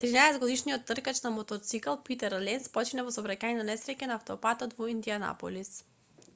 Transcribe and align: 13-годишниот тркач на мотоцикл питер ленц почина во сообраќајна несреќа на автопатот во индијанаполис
13-годишниот 0.03 0.85
тркач 0.89 1.17
на 1.25 1.29
мотоцикл 1.35 1.95
питер 2.07 2.33
ленц 2.47 2.65
почина 2.77 3.05
во 3.09 3.13
сообраќајна 3.17 3.69
несреќа 3.71 4.11
на 4.13 4.19
автопатот 4.21 4.77
во 4.81 4.91
индијанаполис 4.97 5.75